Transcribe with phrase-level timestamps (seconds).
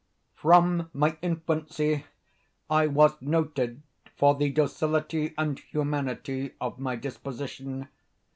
[0.33, 2.05] From my infancy
[2.71, 3.83] I was noted
[4.15, 7.87] for the docility and humanity of my disposition.